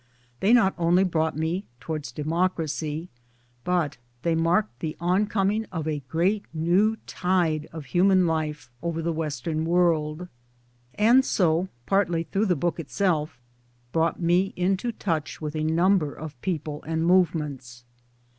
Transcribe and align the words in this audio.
They 0.39 0.51
not 0.51 0.73
only 0.79 1.03
brought 1.03 1.37
me 1.37 1.63
Towards 1.79 2.11
Democracy, 2.11 3.07
but 3.63 3.97
they 4.23 4.33
marked 4.33 4.79
the 4.79 4.97
oncoming 4.99 5.65
of 5.65 5.87
a 5.87 5.99
great 6.09 6.43
new 6.55 6.95
tide 7.05 7.67
of 7.71 7.85
human 7.85 8.25
life 8.25 8.71
over 8.81 9.03
the 9.03 9.13
Western 9.13 9.63
World, 9.63 10.27
and 10.95 11.23
so 11.23 11.67
partly 11.85 12.23
through 12.23 12.47
the 12.47 12.55
book 12.55 12.79
itself 12.79 13.39
brought 13.91 14.19
me 14.19 14.53
into 14.55 14.91
touch 14.91 15.39
with 15.39 15.55
a 15.55 15.63
number 15.63 16.15
of 16.15 16.41
people 16.41 16.81
and 16.81 17.05
movements. 17.05 17.83